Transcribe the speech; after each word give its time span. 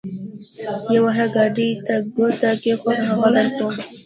پر 0.85 1.03
هر 1.17 1.27
ګاډي 1.35 1.67
چې 1.75 1.81
تا 1.85 1.95
ګوته 2.15 2.49
کېښوده؛ 2.61 3.03
هغه 3.09 3.27
درکوم. 3.35 3.73